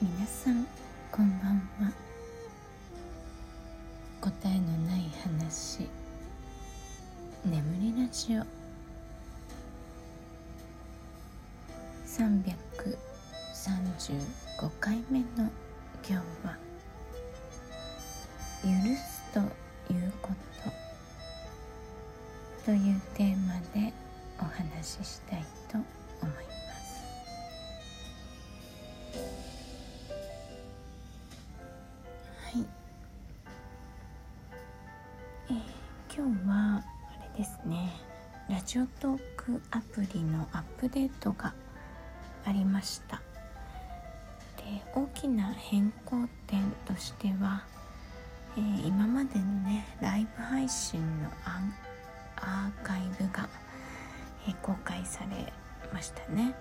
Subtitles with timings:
[0.00, 0.64] 皆さん
[1.10, 1.92] こんばんは。
[4.20, 5.88] 答えのない話。
[7.44, 8.42] 眠りラジオ。
[12.06, 15.24] 335回目の
[16.08, 16.14] 今日
[38.48, 41.52] ラジオトークアプリのアップデートが
[42.46, 43.20] ありました。
[44.56, 44.62] で
[44.94, 47.64] 大きな変更点としては、
[48.56, 51.28] えー、今までのねライブ配信の
[52.36, 53.50] アーカイブが、
[54.46, 55.52] えー、公開され
[55.92, 56.54] ましたね。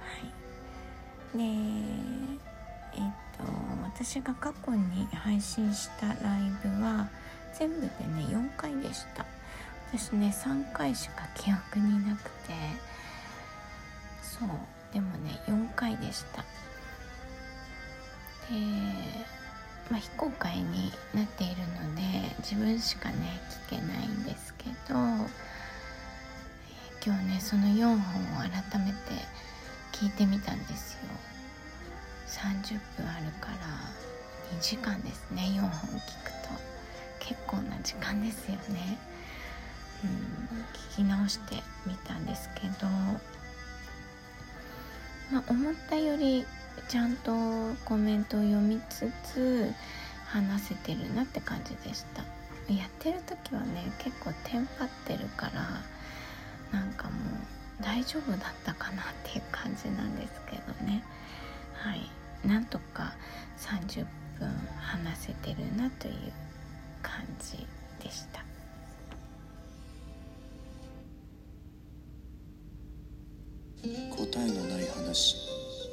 [0.00, 1.36] はい。
[1.36, 1.44] で
[2.94, 3.02] えっ、
[3.36, 3.44] と
[3.84, 7.10] 私が過去に配信したライブは
[7.52, 9.37] 全部でね4回でした。
[9.92, 12.54] 私ね3回しか記憶になくて。
[14.22, 14.48] そう
[14.92, 16.42] でもね4回でした。
[16.42, 16.44] で
[19.90, 22.02] まあ非公開になっているので
[22.38, 24.94] 自分しかね聞けないんですけど、
[27.04, 27.98] 今日ねその4本を
[28.38, 28.96] 改めて
[29.92, 31.00] 聞いてみたんですよ。
[32.26, 33.56] 30分あるから
[34.56, 35.70] 2時間ですね4本聞
[36.24, 36.48] くと。
[37.18, 38.98] 結構な時間ですよね。
[40.04, 42.86] うん聞き直してみたんですけど
[45.30, 46.46] まあ、思ったより
[46.88, 47.32] ちゃんと
[47.84, 49.70] コメントを読みつつ
[50.26, 52.22] 話せてるなって感じでした。
[52.72, 57.12] やってる時はね結構テンパってるからなんかも
[57.80, 61.02] う大丈夫だったかなっていう感じなんですけどね。
[61.74, 62.10] はい。
[62.46, 63.14] なんとか
[63.58, 64.06] 30
[64.38, 66.14] 分話せてるなという
[67.02, 67.66] 感じ
[68.02, 68.47] でした。
[73.82, 75.36] 答えのない話。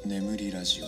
[0.04, 0.86] 眠りラジオ。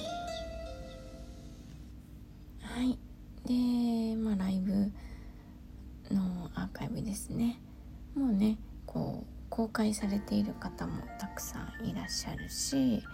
[2.66, 2.98] はい。
[3.46, 4.72] でまあライブ
[6.12, 7.60] のアーカイブですね。
[8.16, 13.04] もうねこう公開されている方もたくさんいらっしゃるし、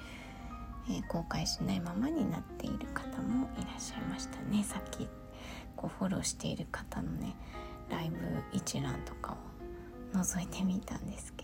[0.88, 4.64] えー、公開しないままになっている方もいらっしゃいましたね。
[4.64, 5.06] さっき
[5.76, 7.36] こうフォローしている方のね
[7.90, 8.16] ライブ
[8.56, 9.36] 一覧とか
[10.14, 11.43] を覗いてみたんですけ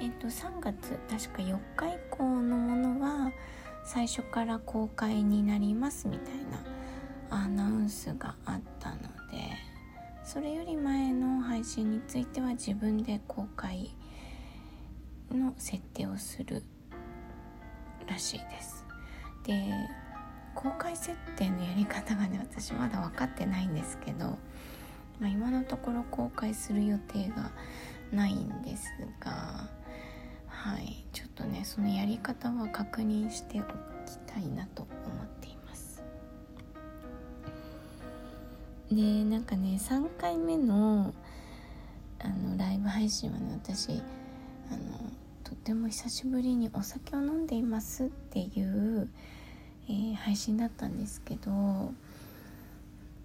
[0.00, 3.32] えっと、3月確か4日以降のものは
[3.84, 6.34] 最初から公開になりますみたい
[7.30, 9.08] なアナウンスがあったので
[10.24, 13.94] それより前の配信については自分で公開
[15.30, 16.62] の設定をする
[18.06, 18.84] らしいです。
[19.44, 19.70] で
[20.54, 24.38] 公開設定のやり方がね私まだ分かってないんですけど、
[25.20, 27.52] まあ、今のところ公開する予定が
[28.12, 28.84] ないんです
[29.20, 29.68] が
[30.62, 31.02] はい。
[31.14, 34.90] ちょっとねそのやり方は確認しておきたいなと思
[35.22, 36.02] っています。
[38.92, 41.14] でなんかね3回目の
[42.18, 44.02] あのライブ配信はね私
[44.70, 45.10] あの
[45.44, 49.08] とっても久しぶりにお酒を飲んでいますっていう、
[49.88, 51.50] えー、配信だったんですけど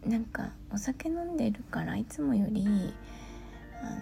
[0.06, 2.66] なんかお酒飲んでるからいつもより
[3.82, 3.96] あの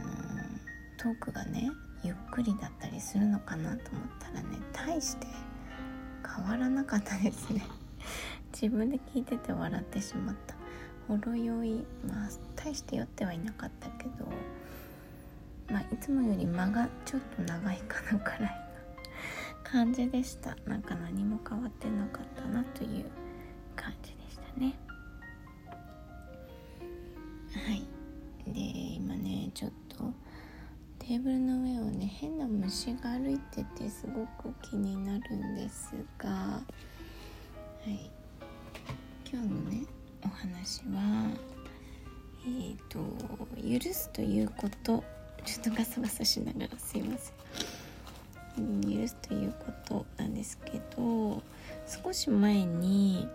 [0.98, 1.72] トークがね
[2.04, 5.28] ゆっくりだったりするのかなと思ったらね大して
[6.36, 7.66] 変わらなかったですね。
[8.54, 10.56] 自分で聞いてて笑ってしまった。
[11.08, 14.26] ほろ酔いまあ大して酔ってはいなかったけど
[15.70, 18.48] まあいつもより間がちょっと長いかなくらいの
[19.64, 20.56] 感じでした。
[20.66, 23.06] なんか何も変わってなかったなという
[23.76, 24.74] 感じでしたね。
[31.08, 36.62] テーブルの上をね変な虫が歩いててすごく気になるんですが、は
[37.88, 38.10] い、
[39.32, 39.86] 今日のね
[40.24, 41.30] お話は
[42.46, 43.00] えっ、ー、と
[43.86, 45.04] 許すということ。
[45.46, 47.32] ちょっとガサガサしながらすいませ
[48.62, 48.82] ん。
[48.82, 51.42] 許すということなんですけど
[52.04, 53.28] 少し前に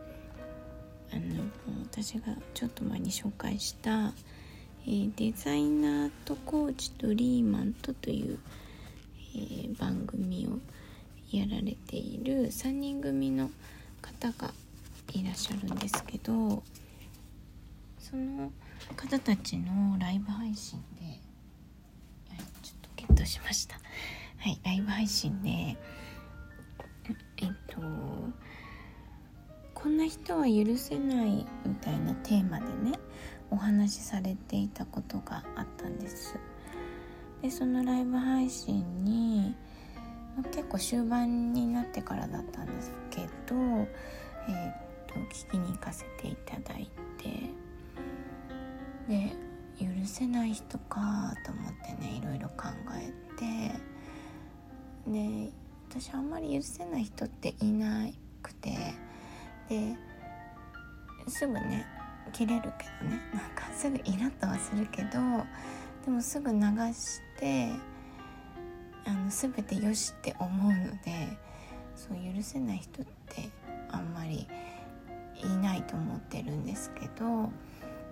[1.13, 1.43] あの
[1.91, 4.13] 私がちょっと前に紹介した
[4.89, 8.39] えー、デザイナーとコーチとリーマンとという、
[9.37, 10.59] えー、番組を
[11.31, 13.51] やられている3人組の
[14.01, 14.51] 方が
[15.13, 16.63] いらっしゃるんですけど
[17.99, 18.51] その
[18.97, 23.75] 方たちのライブ配信で、はい、ちょっとゲットしました。
[24.39, 25.77] はいライブ配信でえ
[27.45, 27.83] っと
[29.75, 32.99] こんな人は許せないみたいなテーマでね
[33.51, 36.39] お話しされていたことがあったんです。
[37.43, 39.55] でそのライブ配信に
[40.51, 47.51] 結構終盤になってからだったんですけど、えー、と聞きに行かせていただいて
[49.09, 49.33] で
[49.81, 53.89] 許せない人かと思ってねいろいろ考えて
[55.11, 55.53] で
[55.89, 58.07] 私あんまり許せない人っていな
[58.43, 58.77] くて
[59.69, 59.97] で
[61.29, 61.87] すぐね
[62.29, 63.21] 切れるけどね。
[63.35, 65.11] なんかすぐイラッとはするけど
[66.05, 66.59] でもすぐ流
[66.93, 67.71] して
[69.05, 71.39] あの全てよしって思うので
[71.97, 73.51] そう許せない人って
[73.91, 74.47] あんまり
[75.43, 77.25] いないと思ってるんですけど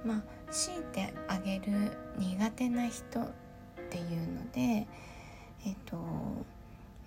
[0.05, 3.29] まあ強いてあげる苦手な人っ
[3.91, 4.87] ていうので
[5.67, 5.97] えっと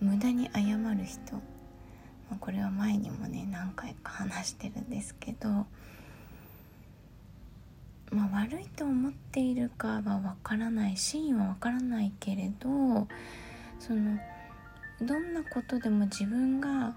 [0.01, 1.41] 無駄に謝る人、
[2.39, 5.65] これは前にもね何回か話してるんですけど、
[8.51, 13.07] 悪いと思っているかはわからない真意はわからないけれど
[13.77, 14.17] その
[15.01, 16.95] どんなことでも自分が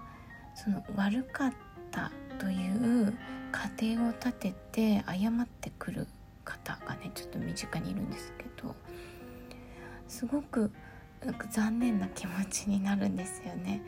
[0.55, 1.53] その悪かっ
[1.91, 3.13] たという
[3.51, 6.07] 過程を立てて謝ってくる
[6.43, 8.75] 方がねちょっと身近にいるんですけど
[10.07, 10.71] すごく
[11.23, 13.81] なんか残念な気持ちになるんですよね。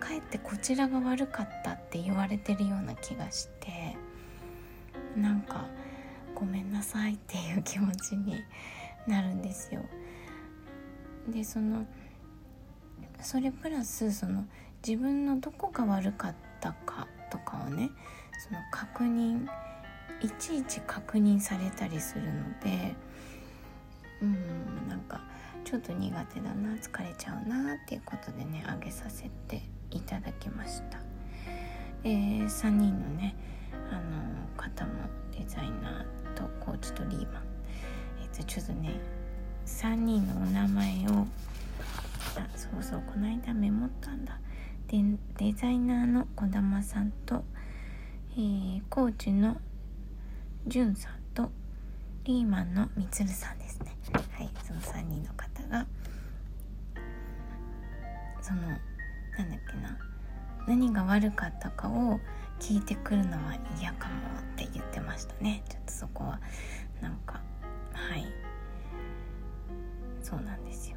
[0.00, 3.96] かえってこちらが悪かったって言われてるような気がして
[5.16, 5.64] なんか
[6.44, 8.44] ごめんなさいっていう気持ちに
[9.06, 9.80] なるんですよ。
[11.26, 11.86] でその
[13.18, 14.44] それプラスその
[14.86, 17.88] 自分のどこが悪かったかとかをね
[18.46, 19.46] その確認
[20.20, 22.94] いちいち確認されたりするので
[24.20, 25.22] うんなんか
[25.64, 30.98] ちょっと苦手だな疲れちゃうなっていうことでねあげさせていただきました。
[32.04, 37.42] えー、3人のねーとコーチとリーマン、
[38.22, 39.00] えー、とちょっとね
[39.66, 41.26] 3人のお名前を
[42.36, 44.38] あそうそうこの間メモったんだ。
[44.88, 44.98] で
[45.38, 47.42] デザイナーの児玉さんと、
[48.32, 49.56] えー、コーチの
[50.66, 51.50] じゅんさんと
[52.24, 53.96] リーマンのみつるさんですね。
[54.32, 55.86] はいその3人の方が
[58.42, 58.78] そのなん
[59.50, 59.98] だっけな
[60.66, 62.20] 何が悪かったかを
[62.60, 65.62] 聞いてくるのは嫌かもって言ってましたね。
[65.68, 66.40] ちょっとそこは
[67.00, 67.40] なんか
[67.92, 68.26] はい。
[70.22, 70.96] そうなんですよ。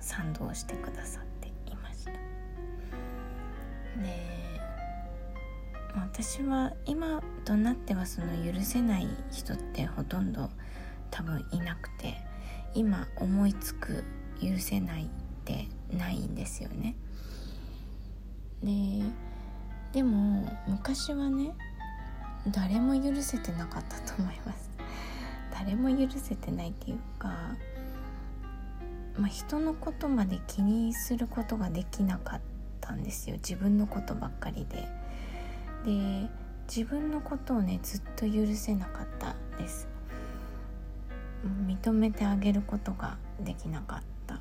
[0.00, 2.12] 賛同してくださっていました。
[2.12, 2.18] で
[5.94, 10.48] 私は今となってはその許せない人ってほとんど
[11.10, 12.16] 多分いなくて
[12.74, 14.04] 今思いつく
[14.40, 15.08] 許せないっ
[15.44, 16.96] てないんですよね。
[18.62, 19.02] で
[19.92, 21.52] でも昔はね
[22.48, 24.70] 誰も許せてなかったと思います。
[25.52, 27.54] 誰も許せてないっていうか
[29.20, 32.40] まあ、人のことまで気にすることができなかっ
[32.80, 33.36] たんですよ。
[33.36, 34.88] 自分のことばっかりで。
[35.84, 36.28] で
[36.68, 39.88] 自分のことをねずっと許せなかったです。
[41.66, 44.40] 認めてあげることができなかった。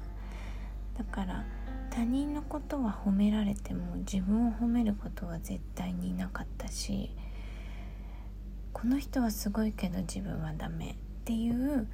[0.97, 1.45] だから
[1.89, 7.12] 他人のことは褒められても自分を褒めることは絶対になかったし
[8.81, 10.95] この人はすごいけど自分はダメっ
[11.25, 11.86] ていう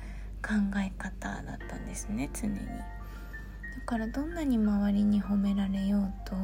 [0.43, 2.57] 考え方だったんですね常に。
[2.57, 2.61] だ
[3.87, 6.35] からどんなに周りに褒められようと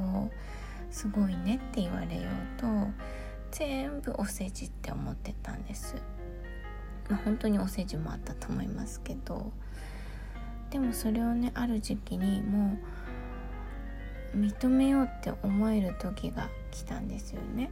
[0.90, 2.66] すごいねって言われようと
[3.52, 5.96] 全部お世辞って思ってたんです。
[7.08, 9.52] まあ本当にお世辞もあったと思いますけど
[10.72, 12.80] でもそれをねある時期にも
[14.34, 17.70] う認めようって思える時が来たんですよね。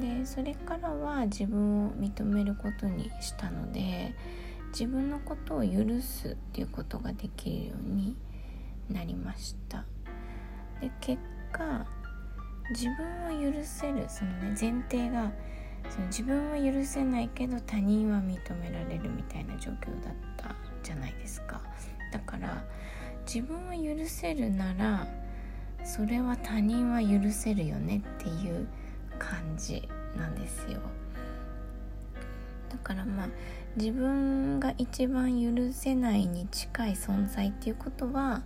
[0.00, 4.14] でそれからは自分を認めることにしたので
[4.68, 8.16] 自分のことを許すっていうことができるように
[8.90, 9.84] なりました。
[10.80, 11.20] で結
[11.52, 11.86] 果
[12.70, 15.30] 自分を許せるそのね前提が
[15.90, 21.60] その自分は許せないけど他人は認められるみたいな状況だったじゃないですか。
[22.12, 22.64] だから
[23.26, 25.06] 自分は許せるなら
[25.84, 28.68] それは他人は許せるよねっていう
[29.22, 30.80] 感じなんですよ
[32.68, 33.28] だからまあ
[33.76, 38.42] 自分が一番許せないに近い存在っていうことは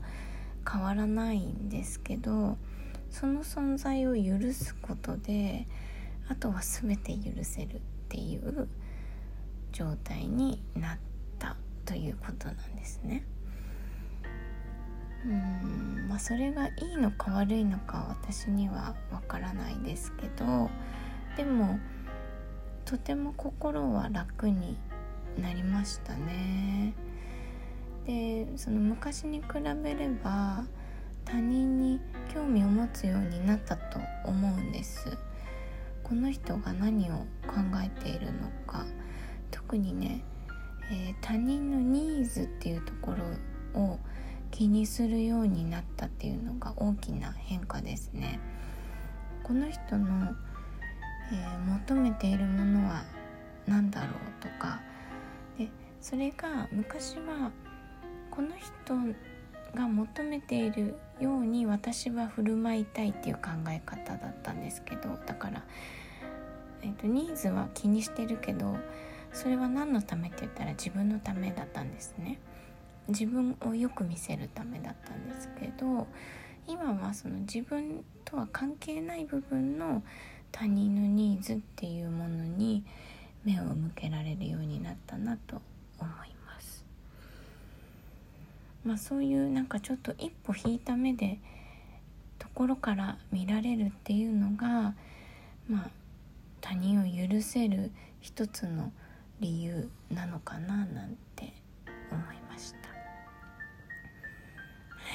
[0.71, 2.59] 変わらないんですけど
[3.11, 5.67] その存在を許すことで
[6.29, 8.69] あとは全て許せるっていう
[9.73, 10.99] 状態になっ
[11.39, 13.25] たということなんですね。
[15.27, 20.71] うんまあ、それがいいのか悪いのか私にはわからないですけど
[21.37, 21.81] でも
[22.85, 24.79] とても心は楽に
[25.41, 26.95] なりましたね。
[28.07, 29.47] でその昔に比
[29.83, 30.65] べれば
[31.25, 32.01] 他人に
[32.33, 35.19] 興味を持つようになったと思うんです
[36.05, 37.15] この人が何を
[37.49, 38.87] 考えているのか
[39.51, 40.23] 特にね、
[40.93, 43.13] えー、他人のニーズっていうとこ
[43.75, 43.99] ろを
[44.57, 48.41] 気にするようになったっていうのが大きな変化ですね。
[49.43, 50.35] この人の、
[51.31, 53.05] えー、求めているものは
[53.67, 54.81] 何だろうとか。
[55.59, 55.69] で
[56.01, 57.51] それが昔は
[58.31, 58.95] この人
[59.79, 65.19] が求めているように私は振る舞いたいっていう考え方だったんですけど。
[65.27, 65.63] だから、
[66.81, 68.75] えーと、ニーズは気にしてるけど
[69.35, 72.39] それは何のためって言ったら自分のためだったんですね。
[73.09, 76.07] 自分をよく見せるためだったんですけど
[76.67, 80.03] 今はその自分とは関係ない部分の
[80.51, 82.85] 他人のニーズっていうものに
[83.45, 85.63] 目を向けられるようになったなと
[86.01, 86.85] 思います。
[88.85, 91.39] まあ、そういうなんかちょっと一歩引いた目で
[92.39, 94.95] ところから見られるっていうのが、
[95.69, 95.91] まあ、
[96.61, 98.93] 他人を許せる一つの
[99.41, 101.53] 理由なのかななんて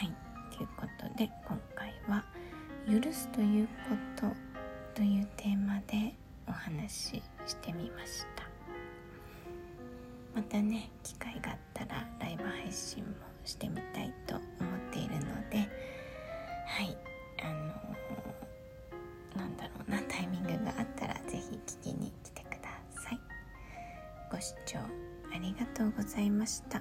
[0.02, 0.14] はい。
[0.58, 2.26] ということで今回は
[2.90, 3.74] 「許すというこ
[4.16, 4.34] と」
[4.98, 6.16] というテーマで
[6.48, 8.50] お話ししてみました。
[10.34, 13.14] またね機会があったらライブ配信も
[13.46, 15.70] してみたいと思っているので
[16.66, 16.98] はい。
[17.44, 23.20] あのー、なんだろうなタイミングがあったら是非聞きに来てください。
[24.32, 26.81] ご視聴ありがとうございました。